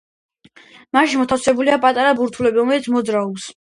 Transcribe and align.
მასში 0.97 1.21
მოთავსებულია 1.23 1.79
პატარა 1.87 2.19
ბურთულები 2.23 2.63
რომელიც 2.65 2.95
მოძრაობს. 2.99 3.53